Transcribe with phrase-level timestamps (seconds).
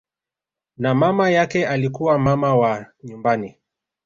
[0.77, 3.57] Na mama yake alikuwa mama wa nyumbani